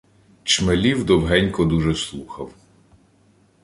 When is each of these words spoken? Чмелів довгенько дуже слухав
Чмелів 0.43 1.05
довгенько 1.05 1.65
дуже 1.65 1.95
слухав 1.95 2.53